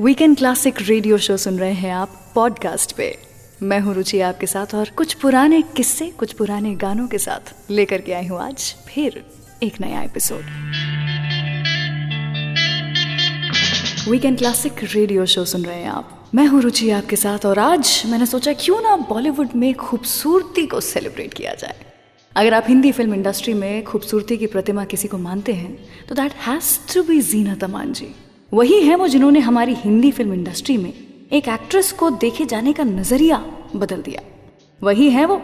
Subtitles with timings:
[0.00, 3.06] Weekend classic radio show सुन रहे हैं आप पॉडकास्ट पे।
[3.62, 8.00] मैं हूँ रुचि आपके साथ और कुछ पुराने किस्से, कुछ पुराने गानों के साथ लेकर
[8.00, 9.22] के आई हूँ आज फिर
[9.62, 10.44] एक नया episode
[14.10, 18.02] weekend classic radio show सुन रहे हैं आप। मैं हूँ रुचि आपके साथ और आज
[18.06, 21.76] मैंने सोचा क्यों ना बॉलीवुड में खूबसूरती को सेलिब्रेट किया जाए।
[22.36, 25.76] अगर आप हिंदी फ़िल्म इंडस्ट्री में खूबसूरती की प्रतिमा किसी को मानते हैं
[26.08, 28.14] तो that has to be Zeenat Aman ji
[28.52, 30.92] वही है वो जिन्होंने हमारी हिंदी फ़िल्म इंडस्ट्री में
[31.32, 33.36] एक एक्ट्रेस को देखे जाने का नज़रिया
[33.76, 34.22] बदल दिया।
[34.82, 35.40] वही है वो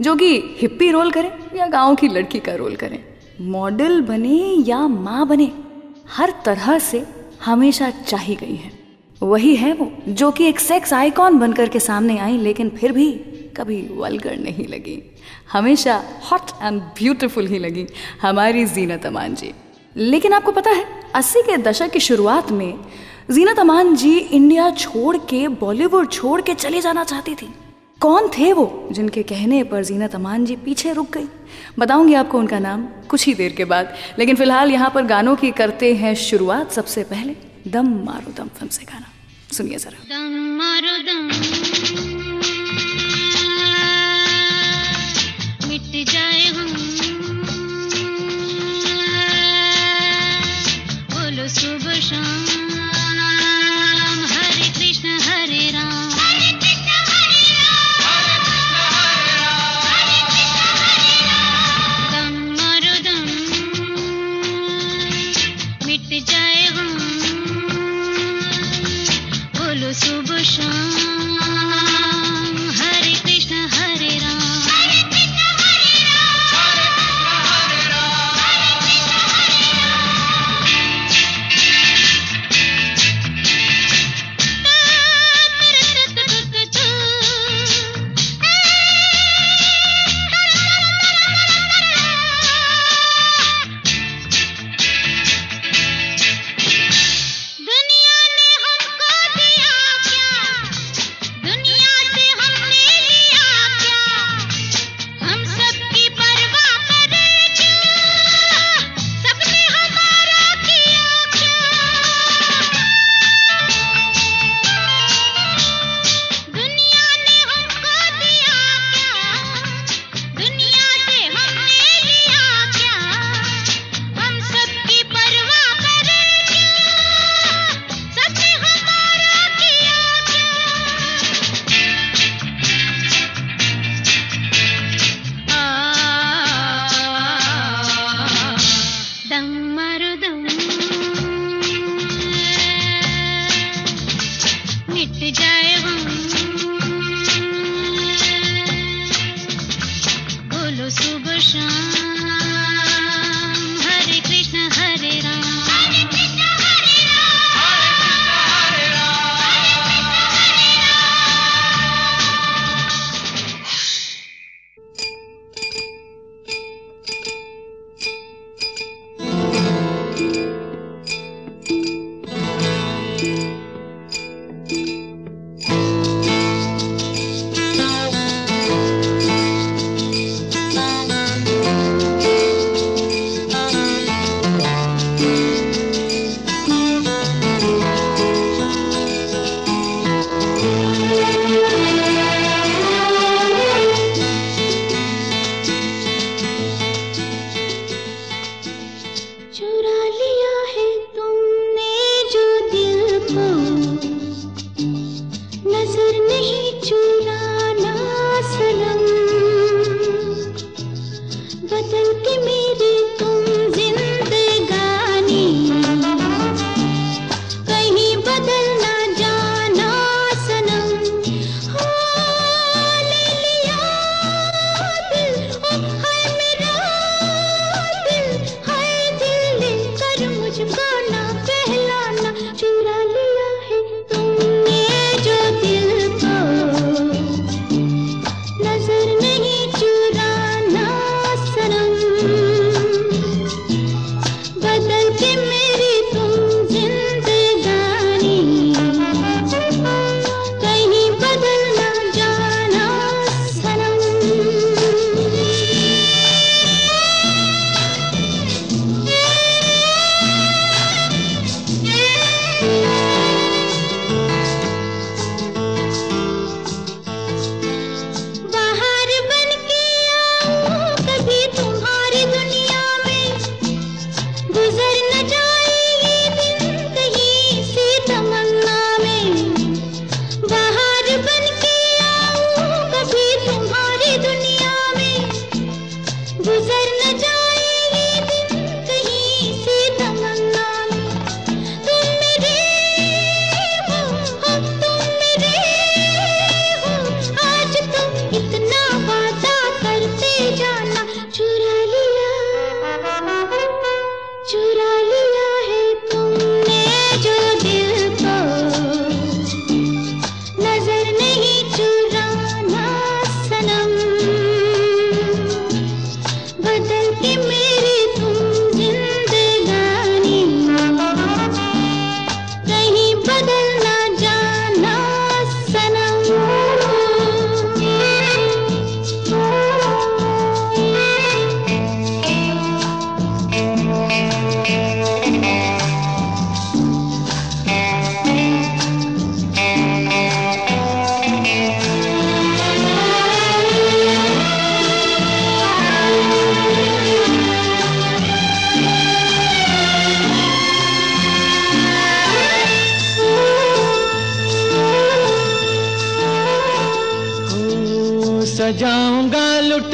[0.00, 4.38] जो कि हिप्पी रोल करे या गाँव की लड़की का रोल करे। मॉडल बने
[4.68, 5.50] या माँ बने,
[6.08, 7.04] हर तरह से
[7.44, 8.72] हमेशा चाही गई है।
[9.22, 13.10] वही है वो जो कि एक सेक्स आइकॉन बनकर के सामने आई, लेकिन फिर भी
[13.56, 15.02] कभी वलगर नहीं लगी।
[15.52, 17.86] हमेशा हॉट एंड ब्यूटीफुल ही लगी।
[18.22, 19.52] हमारी जीनत अमान जी।
[19.96, 22.74] लेकिन आपको पता है अस्सी के दशक की शुरुआत में
[23.30, 27.48] जीनत अमान जी इंडिया छोड़ के, बॉलीवुड छोड़ के चले जाना चाहती थी।
[28.00, 31.28] कौन थे वो जिनके कहने पर जीनत अमान जी पीछे रुक गई?
[31.78, 35.50] बताऊँगी आपको उनका नाम कुछ ही देर के बाद, लेकिन फ़िलहाल यहाँ पर गानों की
[35.50, 37.36] करते हैं शुरुआत सबसे पहले
[37.70, 39.06] दम मारो दम फ़िल्म से गाना।
[39.52, 41.22] सुनिए जरा। दम मारो दम।
[45.68, 46.83] मिट जाए हम
[51.43, 52.92] बोलो सुबह शाम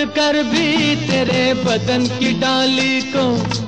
[0.05, 3.61] कर भी तेरे बदन की डाली को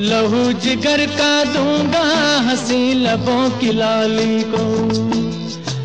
[0.00, 2.02] लहू जिगर का दूँगा,
[2.38, 4.64] हँसी लबों की लाली को।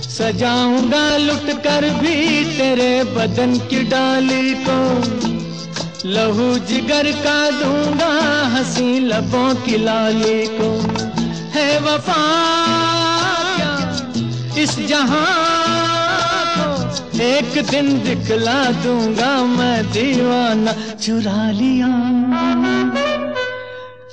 [0.09, 4.77] सजाऊँगा, लुट कर भी तेरे बदन की डाली को।
[6.09, 8.12] लहू जिगर का दूँगा,
[8.48, 10.69] हँसी लबों की लाली को।
[11.59, 12.24] है वफा
[14.57, 15.46] इस जहाँ
[17.21, 21.87] एक दिन दिखला दूँगा मैं दीवाना। चुरा लिया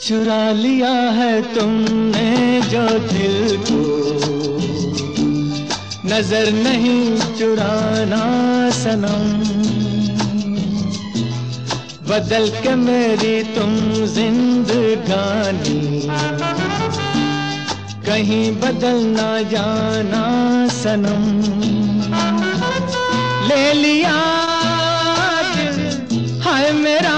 [0.02, 3.80] चुरा लिया है तुमने जो दिल को।
[6.06, 8.22] नज़र नहीं चुराना
[8.70, 9.28] सनम।
[12.08, 13.76] बदल के मेरी तुम
[14.14, 15.80] जिंदगानी।
[18.06, 20.24] कहीं बदल ना जाना
[20.68, 21.83] सनम।
[23.44, 24.16] ले लिया
[25.54, 27.16] दिल हाय मेरा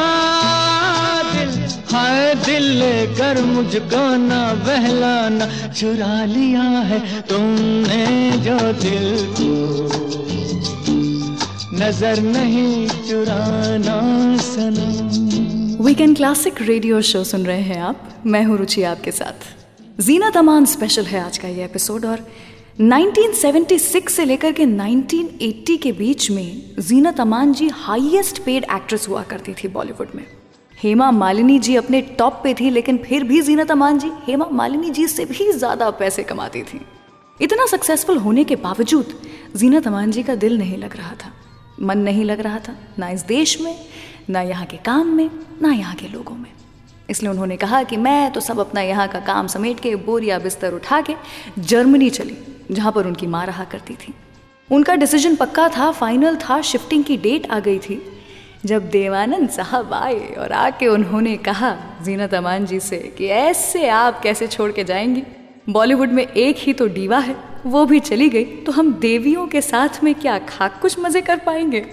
[1.33, 1.51] दिल,
[1.93, 8.05] हाय दिल लेकर मुझको ना बहलाना। चुरा लिया है तुमने
[8.45, 9.55] जो दिल को।
[11.77, 14.01] नज़र नहीं चुराना
[14.43, 20.31] सनम। वीकेंड क्लासिक रेडियो शो सुन रहे हैं आप। मैं हूँ रुचि आपके साथ। जीना
[20.31, 22.27] तमान स्पेशल है आज का ये एपिसोड और
[22.79, 29.23] 1976 से लेकर के 1980 के बीच में जीना तमान जी हाईएस्ट पेड एक्ट्रेस हुआ
[29.23, 30.25] करती थी बॉलीवुड में।
[30.79, 34.91] हेमा मालिनी जी अपने टॉप पे थी, लेकिन फिर भी जीना तमान जी हेमा मालिनी
[34.91, 36.81] जी से भी ज़्यादा पैसे कमाती थी।
[37.41, 39.15] इतना सक्सेसफुल होने के बावजूद
[39.57, 41.33] जीना तमान जी का दिल नहीं लग रहा था।
[41.81, 43.75] मन नहीं लग रहा था, ना इस देश में,
[44.31, 45.31] ना यहाँ के काम में,
[45.63, 46.51] ना यहाँ के लोगों में।
[47.11, 50.75] इसलिए उन्होंने कहा कि मैं तो सब अपना यहाँ का काम समेट के बोरिया बिस्तर
[50.75, 51.15] उठा के
[51.59, 52.37] जर्मनी चली,
[52.73, 54.15] जहाँ पर उनकी माँ रहा करती थी।
[54.71, 58.01] उनका डिसीज़न पक्का था फाइनल था शिफ्टिंग की डेट आ गई थी।
[58.65, 64.21] जब देवानंद साहब आए और आके उन्होंने कहा जीनत अमान जी से कि ऐसे आप
[64.21, 65.23] कैसे छोड़ के जाएँगी?
[65.69, 67.37] बॉलीवुड में एक ही तो डीवा है,
[67.67, 71.39] वो भी चली गई तो हम देवियों के साथ में क्या खाक कुछ मज़े कर
[71.39, 71.85] पाएँगे?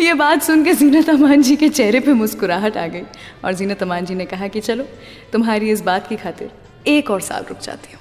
[0.00, 3.02] ये बात सुन के जीनत अमान जी के चेहरे पे मुस्कुराहट आ गई
[3.44, 4.84] और जीनत अमान जी ने कहा कि चलो,
[5.32, 6.50] तुम्हारी इस बात की खातिर
[6.88, 8.00] एक और साल रुक जाती हूँ।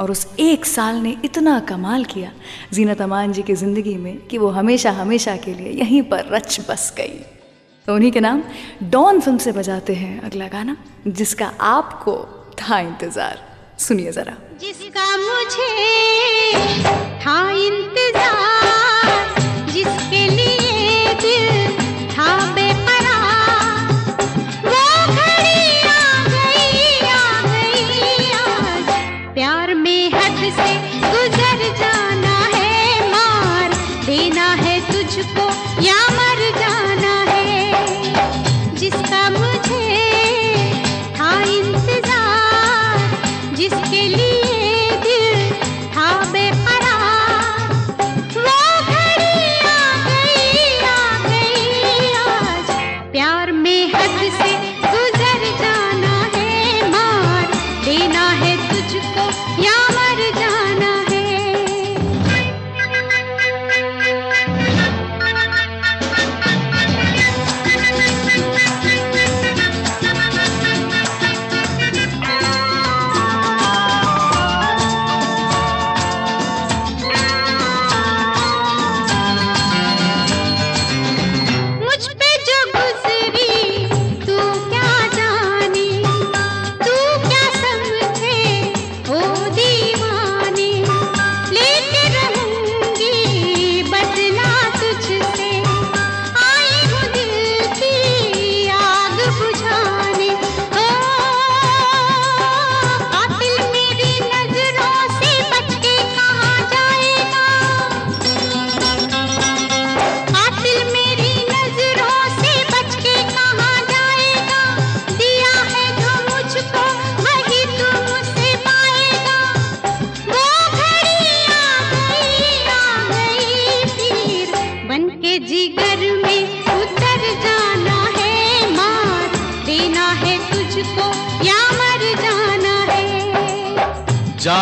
[0.00, 2.32] और उस एक साल ने इतना कमाल किया
[2.72, 6.60] जीनत अमान जी की ज़िंदगी में कि वो हमेशा हमेशा के लिए यहीं पर रच
[6.68, 7.18] बस गई।
[7.88, 8.42] तो उन्हीं के नाम
[8.90, 10.76] डॉन फ़िल्म से बजाते हैं अगला गाना,
[11.08, 12.14] जिसका आपको
[12.60, 13.38] था इंतज़ार।
[13.78, 15.70] सुनिए ज़रा। जिसका मुझे
[17.20, 19.40] था इंतज़ार,
[19.72, 20.65] जिसके लिए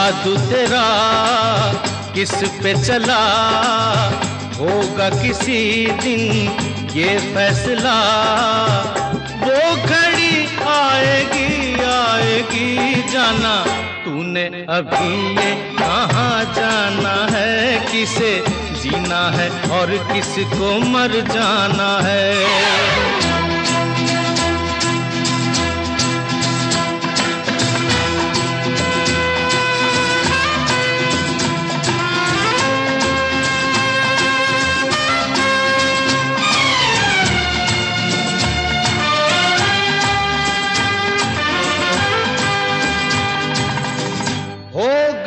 [0.04, 0.84] जादू तेरा
[2.14, 3.20] किस पे चला?
[4.58, 6.48] होगा किसी दिन
[6.96, 7.94] ये फैसला।
[9.40, 13.64] वो घड़ी आएगी आएगी जाना।
[14.04, 17.78] तूने अभी ये कहाँ जाना है?
[17.92, 18.44] किसे
[18.82, 22.44] जीना है और किसको मर जाना है?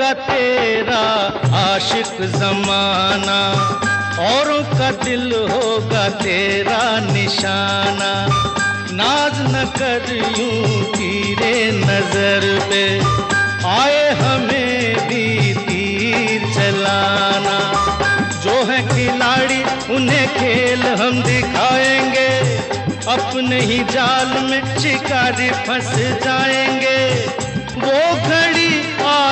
[0.07, 0.99] होगा तेरा
[1.57, 3.39] आशिक जमाना।
[4.19, 6.83] औरों का दिल होगा तेरा
[7.13, 8.11] निशाना।
[8.91, 12.83] नाज न कर यूँ तीरे नज़र पे।
[13.67, 17.57] आए हमें भी तीर चलाना।
[18.43, 19.61] जो है खिलाड़ी,
[19.95, 22.31] उन्हें खेल हम दिखाएँगे।
[23.17, 26.97] अपने ही जाल में शिकारी फंस जाएँगे।
[27.77, 27.99] वो
[28.29, 28.56] घड़ी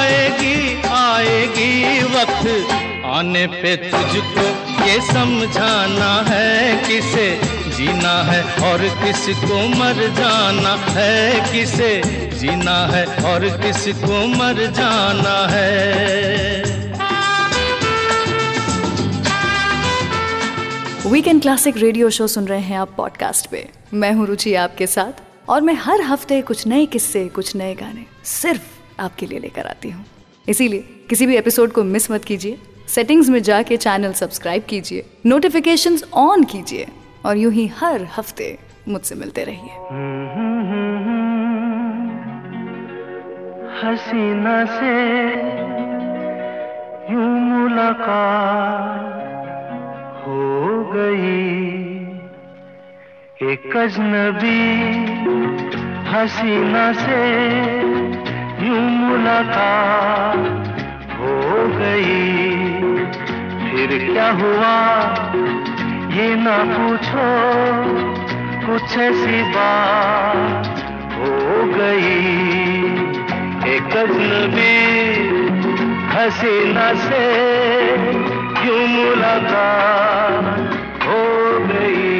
[0.05, 2.71] आएगी आएगी वक्त।
[3.05, 4.45] आने पे तुझको
[4.85, 7.39] ये समझाना है किसे?
[7.77, 12.01] जीना है और किसको मर जाना है किसे?
[12.39, 16.63] जीना है और किसको मर जाना है।
[21.11, 25.21] वीकेंड क्लासिक रेडियो शो सुन रहे हैं आप पॉडकास्ट पे। मैं हूँ रुचि आपके साथ
[25.49, 29.89] और मैं हर हफ़्ते कुछ नए किस्से, कुछ नए गाने, सिर्फ़ आपके लिए लेकर आती
[29.89, 30.05] हूँ।
[30.49, 36.09] इसीलिए किसी भी एपिसोड को मिस मत कीजिए। सेटिंग्स में जाके चैनल सब्सक्राइब कीजिए। नोटिफिकेशंस
[36.13, 36.87] ऑन कीजिए।
[37.25, 39.69] और यूँ ही हर हफ़्ते मुझसे मिलते रहिए।
[43.83, 44.93] हसीना से
[47.13, 49.13] यूँ मुलाकात
[50.27, 51.65] हो गई।
[53.51, 54.61] एक अजनबी
[56.09, 57.21] हसीना से
[58.63, 60.37] यूँ मुलाकात
[61.11, 62.45] हो गई।
[63.65, 64.75] फिर क्या हुआ?
[66.15, 67.27] ये ना पूछो,
[68.67, 70.67] कुछ ऐसी बात
[71.13, 72.23] हो गई।
[73.75, 74.77] एक अजनबी
[76.15, 77.23] हसीना से
[78.67, 80.57] यूँ मुलाकात
[81.03, 81.23] हो
[81.59, 82.14] गई।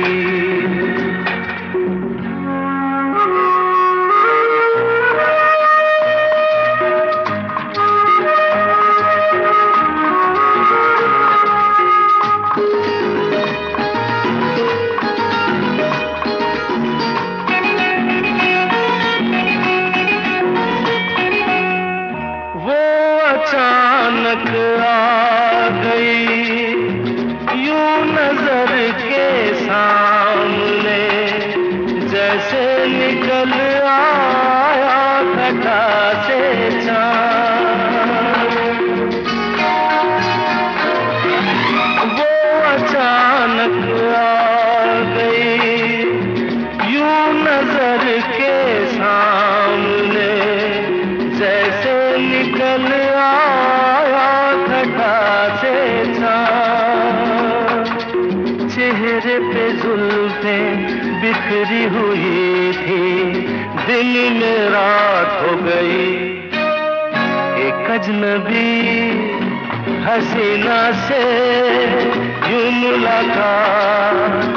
[68.06, 68.72] अजनबी
[70.06, 71.22] हसीना से
[72.52, 74.55] यूँ मुलाकात।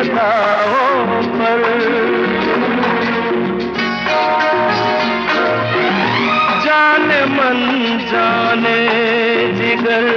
[0.00, 1.62] अदाओं पर।
[6.64, 7.58] जाने मन,
[8.12, 8.78] जाने
[9.52, 10.08] जिगर,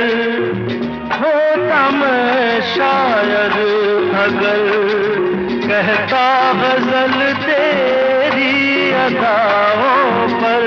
[1.22, 3.58] होता मैं शायद
[4.16, 4.84] अगर।
[5.68, 10.64] कहता गज़ल तेरी अदाओं पर।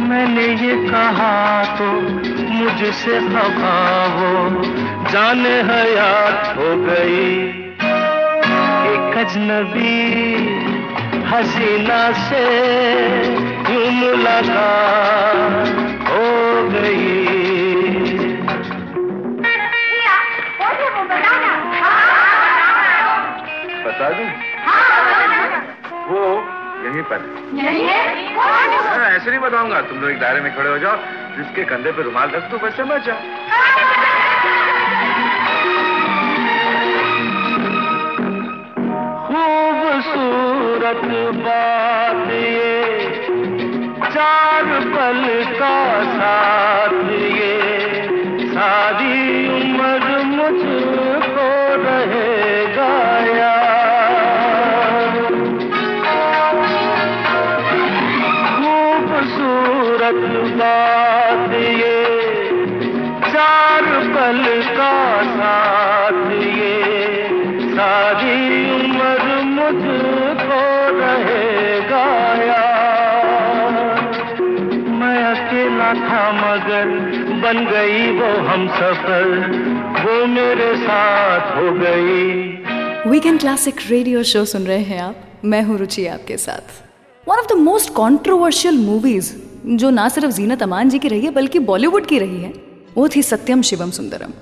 [0.00, 1.84] मैंने ये कहा तो
[2.50, 4.64] मुझसे खफा हो।
[5.12, 7.28] जाने हयात हो गई।
[8.88, 9.98] एक अजनबी
[11.28, 12.42] हसीना से
[13.72, 15.70] यूँ मुलाकात
[16.08, 16.26] हो
[16.72, 17.06] गई।
[23.84, 24.28] बता दूँ?
[26.08, 26.22] वो
[26.84, 27.28] यहीं पर है।
[28.36, 30.96] हाँ, ऐसे नहीं बताऊँगा। तुम लोग एक दायरे में खड़े हो जाओ
[31.36, 33.97] जिसके कंधे पे रुमाल रख दो बस समझ जाओ।
[40.88, 42.76] गलत बात ये
[44.04, 45.20] चार पल
[45.52, 45.74] का
[46.12, 46.94] साथ
[47.32, 47.56] ये
[48.44, 49.18] सारी
[49.48, 51.48] उम्र मुझको
[51.82, 53.52] रहे गाया
[58.88, 60.24] खूबसूरत
[60.58, 61.98] बात ये,
[63.28, 64.42] चार पल
[64.72, 64.92] का
[65.36, 66.76] साथ ये
[67.74, 68.36] सारी
[68.74, 70.07] उम्र मुझ
[75.94, 76.86] था मगर
[77.42, 79.26] बन गई वो हम सफ़र।
[80.04, 85.78] वो मेरे साथ हो गई। वीकेंड क्लासिक रेडियो शो सुन रहे हैं आप। मैं हूँ
[85.78, 86.82] रुचि आपके साथ।
[87.28, 89.32] One of the most controversial movies
[89.66, 92.52] जो ना सिर्फ़ जीनत अमान जी की रही है, बल्कि बॉलीवुड की रही है,
[92.96, 94.32] वो थी सत्यम शिवम सुंदरम।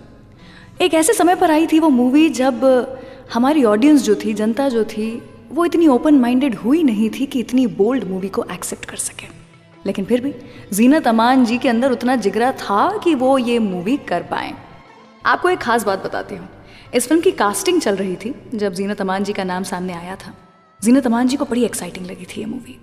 [0.80, 2.64] एक ऐसे समय पर आई थी वो मूवी जब
[3.34, 7.40] हमारी ऑडियंस जो थी, जनता जो थी, वो इतनी ओपन माइंडेड हुई नहीं थी कि
[7.40, 9.45] इतनी बोल्ड मूवी को एक्सेप्ट कर सके।
[9.86, 10.32] लेकिन फिर भी,
[10.72, 14.52] जीनत अमान जी के अंदर उतना जिगरा था कि वो ये मूवी कर पाए।
[15.26, 16.48] आपको एक खास बात बताती हूँ।
[16.94, 20.16] इस फ़िल्म की कास्टिंग चल रही थी, जब जीनत अमान जी का नाम सामने आया
[20.16, 20.34] था।
[20.80, 22.78] जीनत अमान जी को बड़ी एक्साइटिंग लगी थी ये मूवी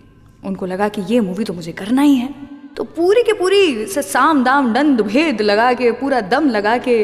[0.46, 2.34] उनको लगा कि ये मूवी तो मुझे करना ही है।
[2.78, 7.04] तो पूरी के पूरी से साम दाम दंद भेद लगा के, पूरा दम लगा के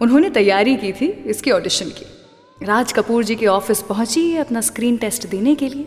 [0.00, 2.06] उन्होंने तैयारी की थी, इसके ऑडिशन की।
[2.60, 5.86] राज कपूर जी के ऑफ़िस पहुँची अपना स्क्रीन टेस्ट देने के लिए।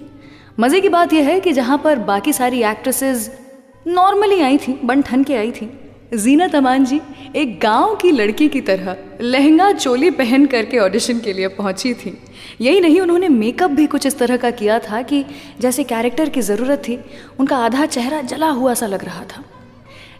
[0.59, 3.39] मज़े की बात यह है कि जहाँ पर बाकी सारी एक्ट्रेसेस
[3.87, 5.79] नॉर्मली आई थी, बन ठन के आई थी,
[6.13, 7.01] जीना तमान जी
[7.35, 12.17] एक गाँव की लड़की की तरह लहंगा चोली पहन करके ऑडिशन के लिए पहुँची थी।
[12.61, 15.25] यही नहीं, उन्होंने मेकअप भी कुछ इस तरह का किया था कि
[15.59, 16.99] जैसे कैरेक्टर की ज़रूरत थी,
[17.39, 19.43] उनका आधा चेहरा जला हुआ सा लग रहा था।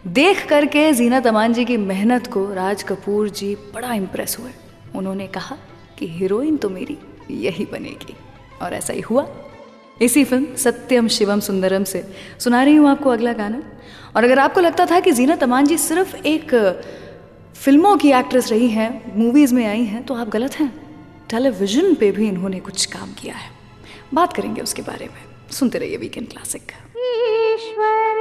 [0.06, 4.50] देख करके जीना तमान जी की मेहनत को राज कपूर जी बड़ा इम्प्रेस हुए।
[4.94, 5.56] उन्होंने कहा
[5.98, 6.98] कि हीरोइन तो मेरी
[7.30, 8.16] यही बनेगी।
[8.62, 9.26] और ऐसा ही हुआ।
[10.00, 12.04] इसी फ़िल्म, सत्यम शिवम सुंदरम से।
[12.38, 13.62] सुना रही हूँ आपको अगला गाना।
[14.16, 16.54] और अगर आपको लगता था कि जीना तमान जी सिर्फ़ एक
[17.54, 20.72] फ़िल्मों की एक्ट्रेस रही हैं मूवीज़ में आई हैं तो आप गलत हैं।
[21.30, 23.50] टेलीविज़न पे भी इन्होंने कुछ काम किया है।
[24.14, 28.14] बात करेंगे उसके बारे में। सुनते रहिए वीकेंड क्लासिक। ईश्वर,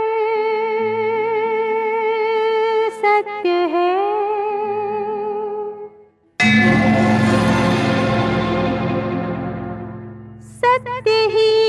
[2.98, 3.96] सत्य है।
[10.42, 11.67] सत्य ही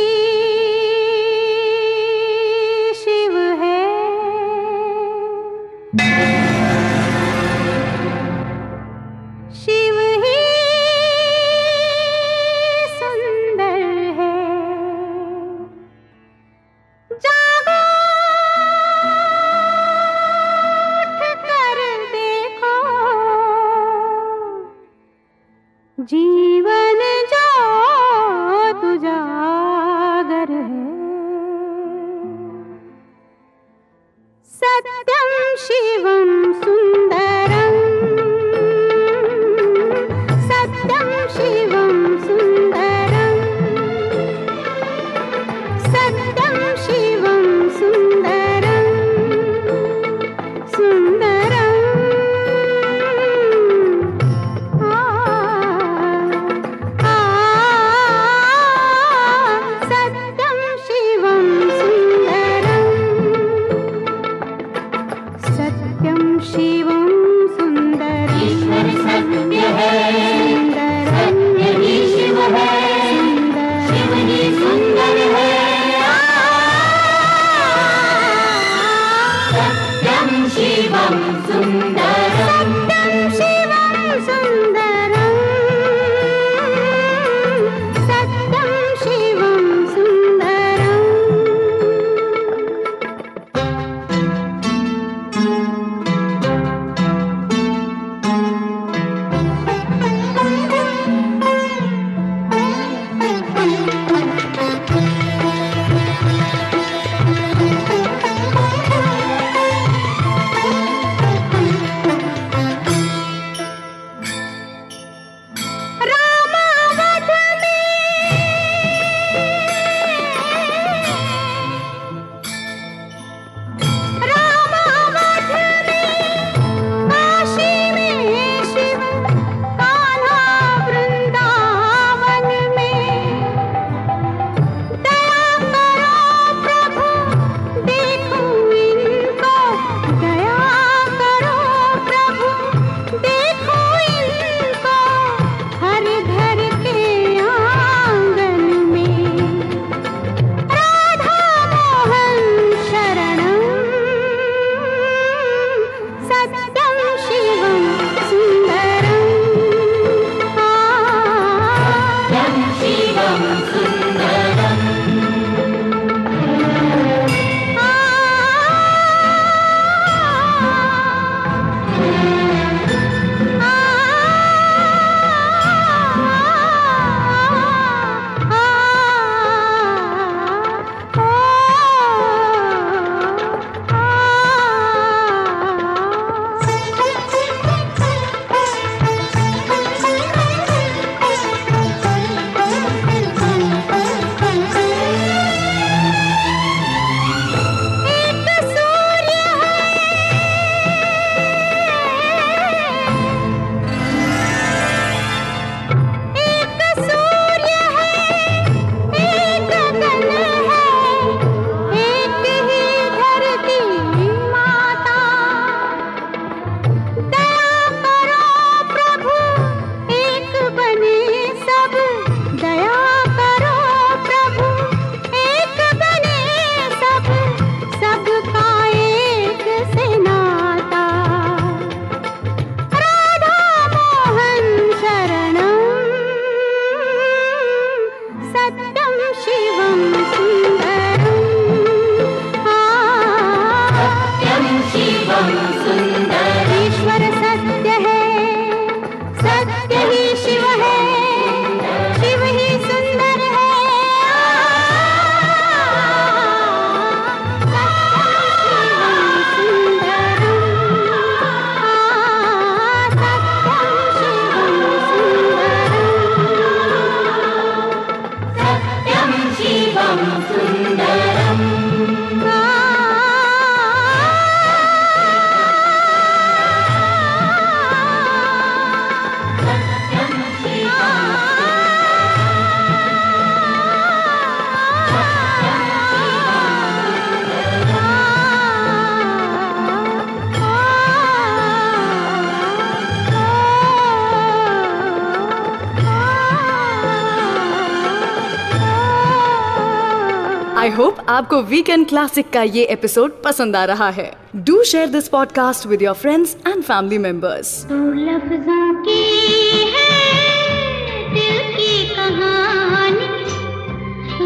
[300.89, 305.29] आई होप आपको वीकेंड क्लासिक का ये एपिसोड पसंद आ रहा है। Do share this
[305.29, 307.87] podcast with your friends and family members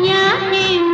[0.06, 0.91] या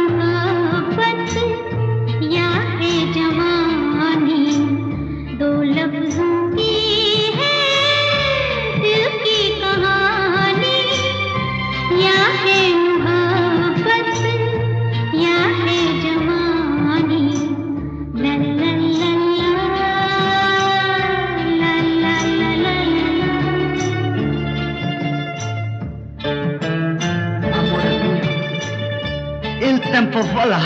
[30.21, 30.59] Oh, voilà,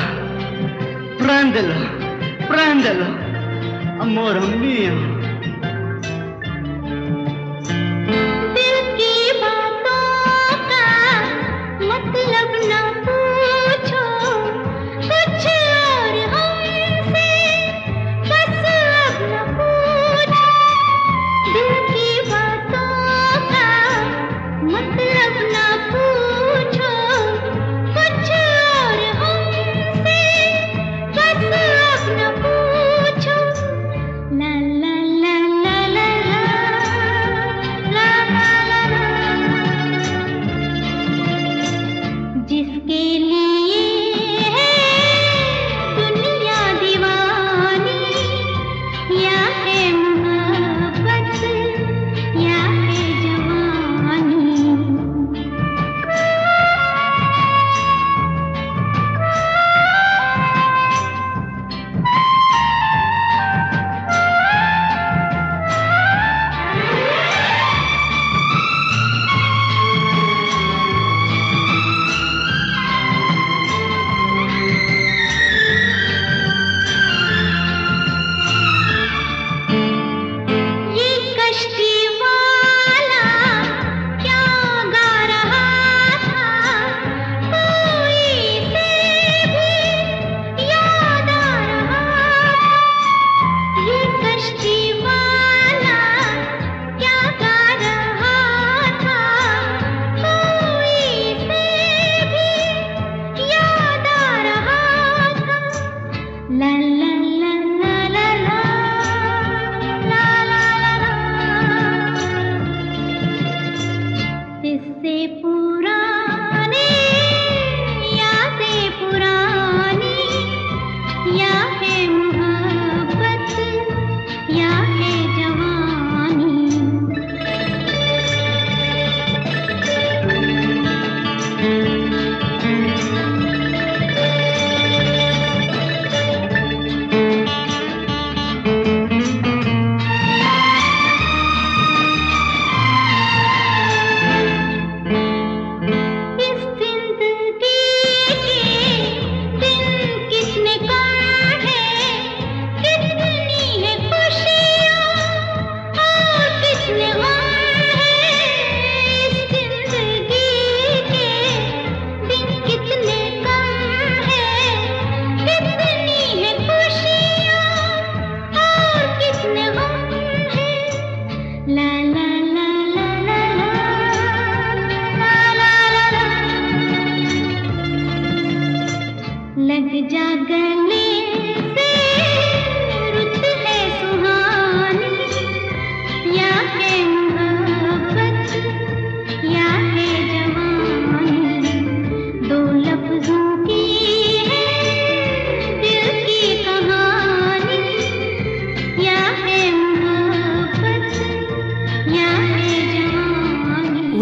[1.19, 1.75] prendelo,
[2.49, 3.05] prendelo,
[4.01, 5.12] amore mio.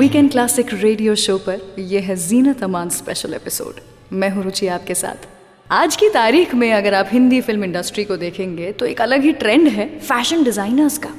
[0.01, 3.81] Weekend classic radio show पर यह है जीनत अमान स्पेशल एपिसोड
[4.13, 5.27] मैं हूँ रुचि आपके साथ।
[5.71, 9.33] आज की तारीख में अगर आप हिंदी फ़िल्म इंडस्ट्री को देखेंगे तो एक अलग ही
[9.43, 11.11] ट्रेंड है फ़ैशन डिजाइनर्स का।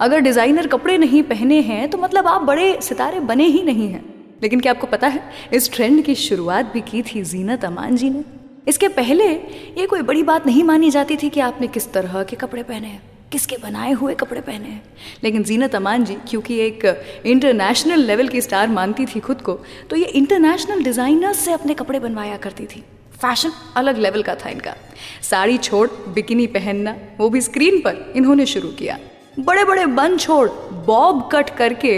[0.00, 4.04] अगर डिज़ाइनर कपड़े नहीं पहने हैं तो मतलब आप बड़े सितारे बने ही नहीं हैं।
[4.42, 8.10] लेकिन क्या आपको पता है, इस ट्रेंड की शुरुआत भी की थी जीनत अमान जी
[8.10, 8.24] ने।
[8.68, 12.36] इसके पहले ये कोई बड़ी बात नहीं मानी जाती थी कि आपने किस तरह के
[12.36, 14.82] कपड़े पहने हैं। किसके बनाए हुए कपड़े पहने हैं?
[15.24, 16.84] लेकिन जीनत अमान जी, क्योंकि एक
[17.26, 19.58] इंटरनेशनल लेवल की स्टार मानती थी खुद को
[19.90, 24.48] तो ये इंटरनेशनल डिज़ाइनर्स से अपने कपड़े बनवाया करती थी। फ़ैशन अलग लेवल का था
[24.48, 24.74] इनका।
[25.22, 28.98] साड़ी छोड़, बिकिनी पहनना, वो भी स्क्रीन पर इन्होंने शुरू किया।
[29.40, 30.48] बड़े बड़े बन छोड़
[30.86, 31.92] बॉब कट करके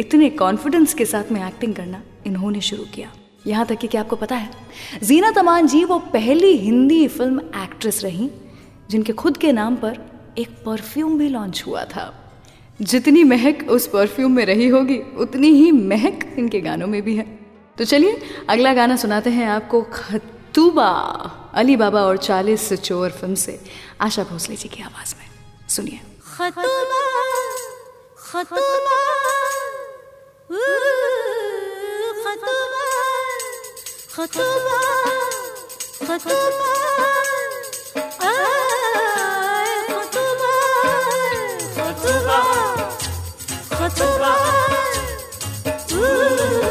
[0.00, 3.12] इतने कॉन्फिडेंस के साथ में एक्टिंग करना इन्होंने शुरू किया।
[3.46, 4.50] यहाँ तक कि क्या आपको पता है?
[5.02, 8.30] जीना तमान जी, वो पहली हिंदी फ़िल्म एक्ट्रेस रही,
[8.90, 9.98] जिनके खुद के नाम पर
[10.38, 12.14] एक परफ्यूम भी लॉन्च हुआ था।
[12.82, 17.38] जितनी महक उस परफ्यूम में रही होगी उतनी ही महक इनके गानों में भी है।
[17.78, 20.88] तो चलिए अगला गाना सुनाते हैं आपको खतूबा
[21.54, 23.60] अली बाबा और चालीस चोर फ़िल्म से।
[24.00, 25.28] आशा भोसले जी की आवाज़ में।
[25.68, 26.00] सुनिए।
[26.36, 27.00] खतूबा
[28.18, 28.96] खतूबा
[34.14, 34.78] खतूबा
[36.06, 36.70] खतूबा
[46.40, 46.69] thank you.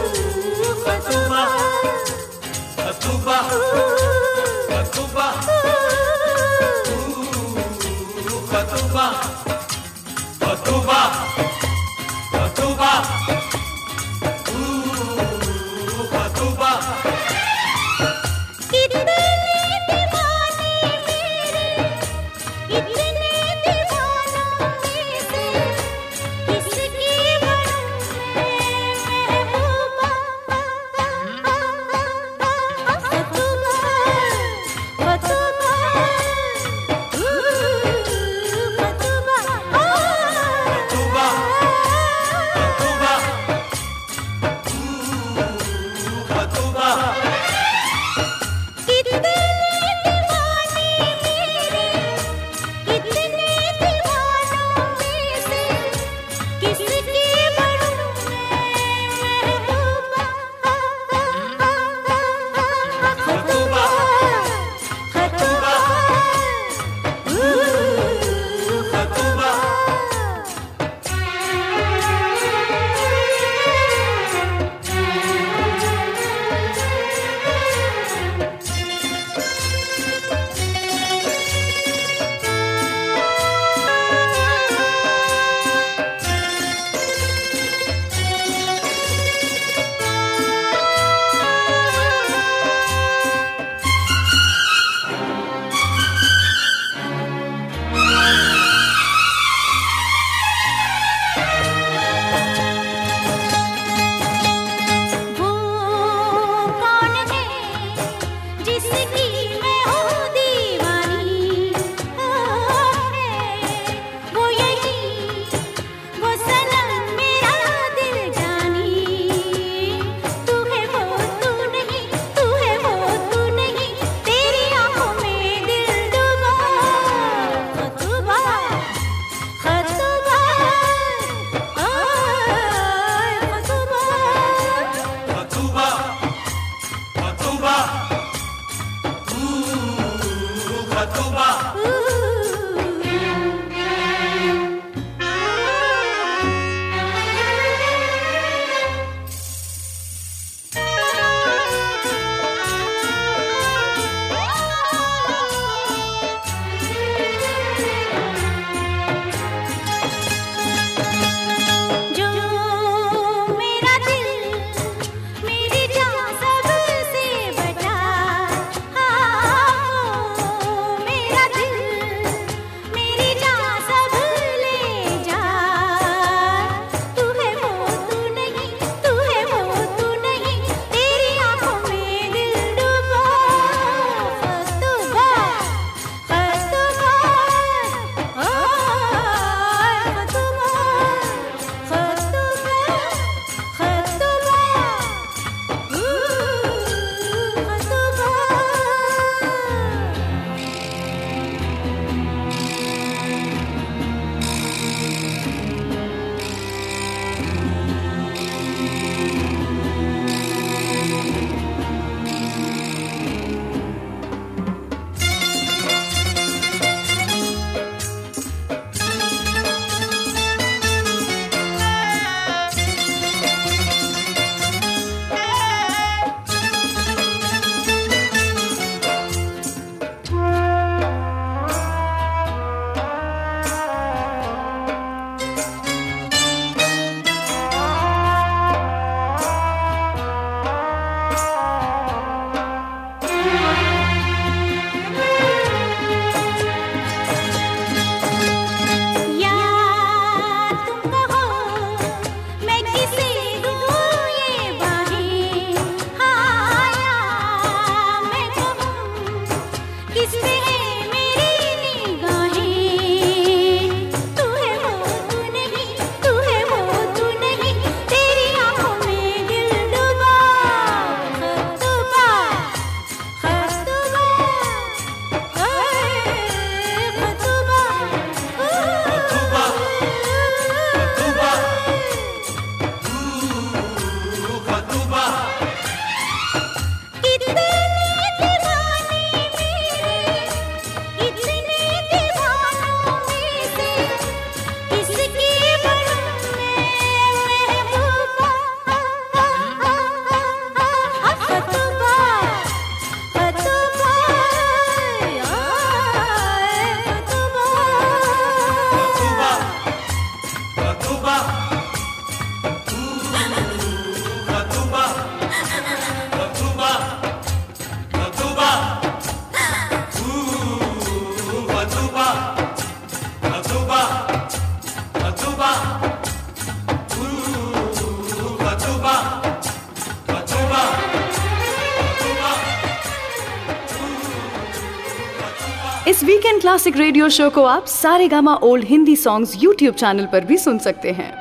[337.19, 337.85] रेडियो शो को आप
[338.27, 341.38] Saregama old Hindi songs YouTube channel पर भी सुन सकते हैं।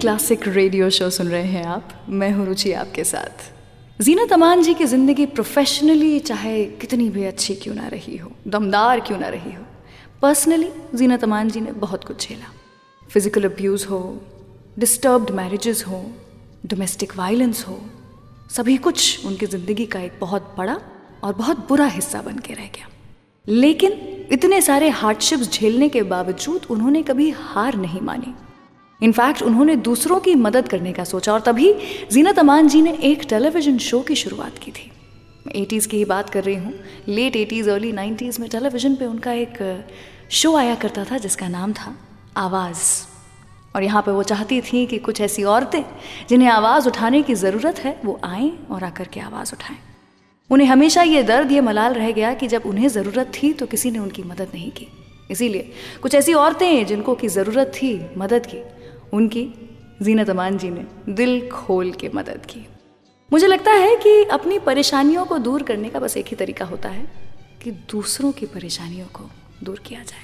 [0.00, 4.74] क्लासिक रेडियो शो सुन रहे हैं आप। मैं हूँ रुचि आपके साथ। जीना तमान जी
[4.74, 9.52] की ज़िंदगी प्रोफेशनली चाहे कितनी भी अच्छी क्यों ना रही हो, दमदार क्यों ना रही
[9.54, 9.64] हो
[10.22, 12.52] पर्सनली जीना तमान जी ने बहुत कुछ झेला।
[13.02, 14.00] फ़िज़िकल अब्यूज़ हो
[14.78, 16.02] डिस्टर्ब्ड मैरिजेस हो
[16.66, 17.80] डोमेस्टिक वायलेंस हो,
[18.50, 20.80] सभी कुछ उनकी ज़िंदगी का एक बहुत बड़ा
[21.24, 22.88] और बहुत बुरा हिस्सा बन के रह गया।
[23.46, 23.92] लेकिन
[24.32, 28.34] इतने सारे हार्डशिप्स झेलने के बावजूद उन्होंने कभी हार नहीं मानी।
[29.00, 31.72] इनफैक्ट उन्होंने दूसरों की मदद करने का सोचा और तभी
[32.12, 34.90] जीनत अमान जी ने एक टेलीविज़न शो की शुरुआत की थी।
[35.56, 36.72] एटीज़ की ही बात कर रही हूँ।
[37.08, 39.84] लेट एटीज़ अर्ली नाइन्टीज़ में टेलीविज़न पे उनका एक
[40.30, 41.94] शो आया करता था जिसका नाम था
[42.36, 42.82] आवाज़।
[43.76, 45.82] और यहाँ पे वो चाहती थी कि कुछ ऐसी औरतें
[46.28, 49.78] जिन्हें आवाज़ उठाने की ज़रूरत है, वो आएँ और आकर के आवाज़ उठाएँ।
[50.50, 53.90] उन्हें हमेशा ये दर्द, ये मलाल रह गया कि जब उन्हें ज़रूरत थी तो किसी
[53.90, 54.86] ने उनकी मदद नहीं की।
[55.30, 55.72] इसीलिए
[56.02, 58.62] कुछ ऐसी औरतें जिनको की ज़रूरत थी मदद की।
[59.12, 59.48] उनकी
[60.02, 62.66] जीनत अमान जी ने दिल खोल के मदद की।
[63.32, 66.88] मुझे लगता है कि अपनी परेशानियों को दूर करने का बस एक ही तरीका होता
[66.88, 67.12] है
[67.62, 69.30] कि दूसरों की परेशानियों को
[69.64, 70.20] दूर किया जाए।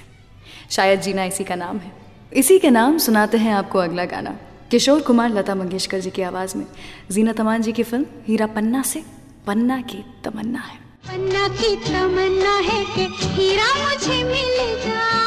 [0.71, 1.91] शायद जीना इसी का नाम है।
[2.33, 4.37] इसी के नाम सुनाते हैं आपको अगला गाना।
[4.71, 6.65] किशोर कुमार, लता मंगेशकर जी की आवाज़ में।
[7.11, 9.03] जीना तमान जी की फ़िल्म हीरा पन्ना से
[9.47, 15.24] पन्ना की तमन्ना है। पन्ना की तमन्ना है कि हीरा मुझे मिल जाए।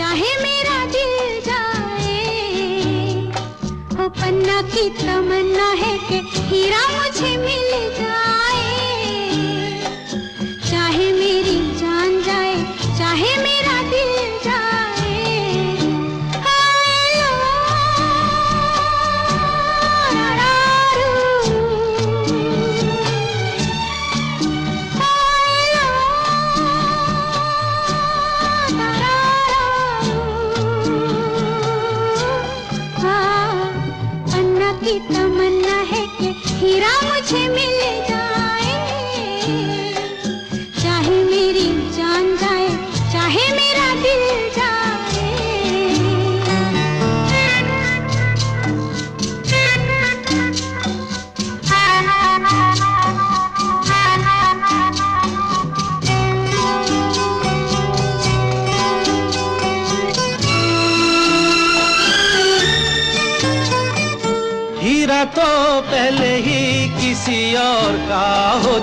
[0.00, 2.20] चाहे मेरा दिल जाए।
[3.98, 8.29] हो पन्ना की तमन्ना है कि हीरा मुझे मिल जाए।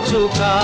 [0.07, 0.55] चुका।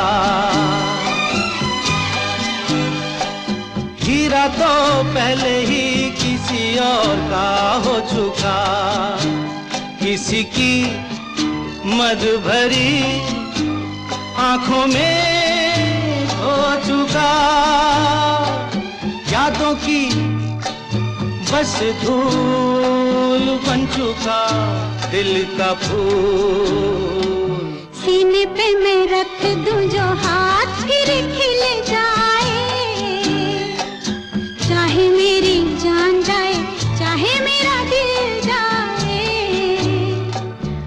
[4.01, 4.71] हीरा तो
[5.03, 7.49] पहले ही किसी और का
[7.85, 8.57] हो चुका।
[10.01, 10.75] किसी की
[11.97, 13.21] मद भरी
[14.43, 16.55] आँखों में हो
[16.87, 17.31] चुका।
[19.31, 20.01] यादों की
[21.51, 24.41] बस धूल बन चुका,
[25.11, 27.32] दिल का फूल।
[28.14, 32.59] सीने पे मैं रख दूँ जो हाथ फिर खिल जाए।
[34.68, 36.53] चाहे मेरी जान जाए,
[36.99, 38.14] चाहे मेरा दिल
[38.45, 39.18] जाए।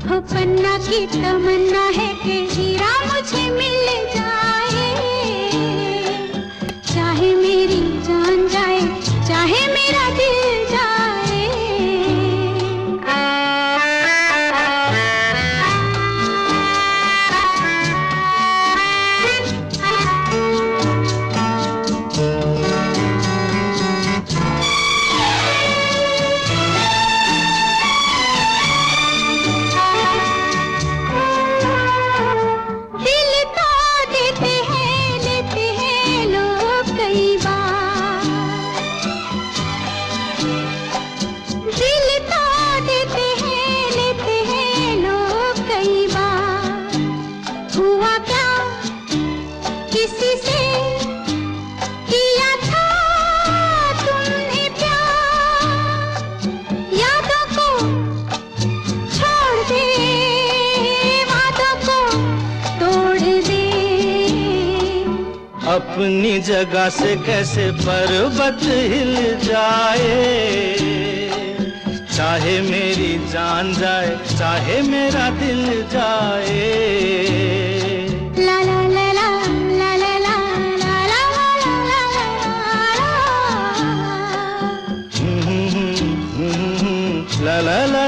[0.08, 3.82] हो पन्ना की तमन्ना है कि हीरा मुझे मिल
[4.14, 4.15] जाए
[65.74, 68.60] अपनी जगह से कैसे पर्वत
[68.92, 69.14] हिल
[69.44, 70.76] जाए
[72.16, 75.64] चाहे मेरी जान जाए चाहे मेरा दिल
[75.94, 76.74] जाए
[87.46, 88.05] ला ला ला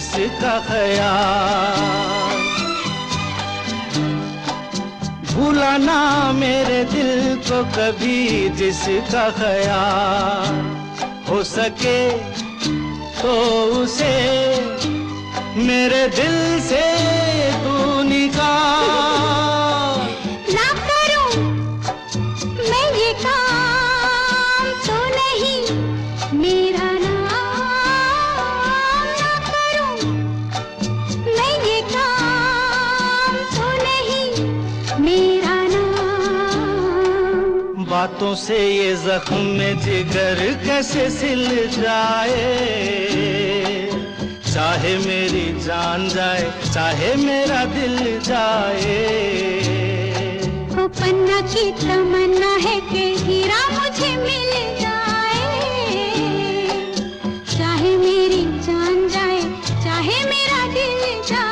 [0.00, 2.38] जिसका ख्याल।
[5.30, 6.00] भूलाना
[6.32, 10.56] मेरे दिल को कभी जिसका ख्याल
[11.28, 12.00] हो सके
[13.20, 13.34] तो
[13.82, 14.14] उसे
[15.68, 16.84] मेरे दिल से
[38.30, 41.42] बातों से ये जख्म जिगर कैसे सिल
[41.74, 42.46] जाए?
[44.46, 48.98] चाहे मेरी जान जाए, चाहे मेरा दिल जाए।
[50.78, 55.44] ओ पन्ना की तमन्ना है कि हीरा मुझे मिल जाए।
[57.58, 59.40] चाहे मेरी जान जाए,
[59.84, 61.49] चाहे मेरा दिल जाए।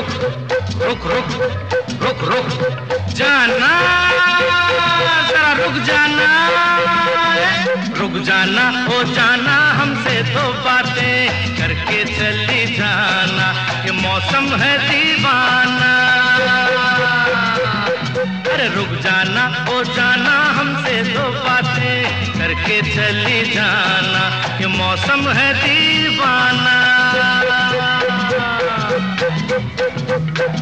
[0.00, 0.10] रुक
[0.82, 1.30] रुक रुक
[2.02, 2.48] रुक रुक।
[3.10, 3.70] जाना,
[5.28, 6.28] जरा रुक जाना
[7.98, 13.48] रुक जाना हो जाना, हमसे तो बातें करके चली जाना,
[13.84, 15.92] ये मौसम है दीवाना।
[18.52, 21.96] अरे रुक जाना हो जाना, हमसे तो बातें
[22.38, 24.24] करके चली जाना,
[24.60, 25.89] ये मौसम है दीवाना।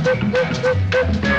[0.09, 1.38] Thank you.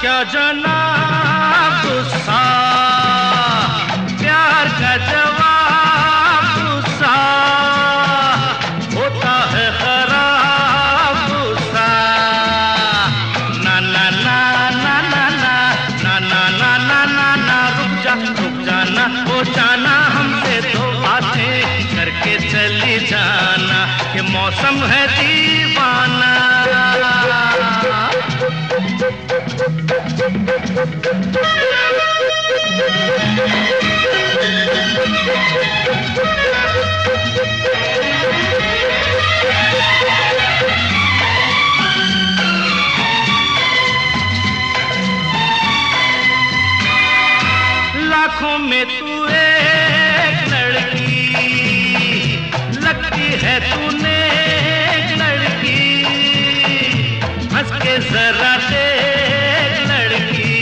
[0.00, 0.75] क्या जना
[58.00, 60.54] जरा देख लड़की।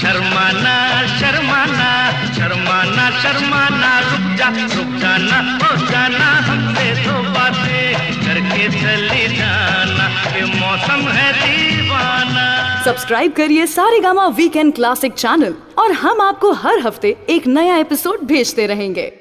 [0.00, 0.76] शर्माना
[1.18, 1.90] शर्माना
[2.34, 10.44] शर्माना शर्माना, रुक जा, रुक जाना, हो जाना हमसे तो बातें करके चली जाना। ये
[10.60, 17.16] मौसम है दीवाना। सब्सक्राइब करिए सारे गामा वीकेंड क्लासिक चैनल और हम आपको हर हफ़्ते
[17.28, 19.12] एक नया एपिसोड भेजते रहेंगे।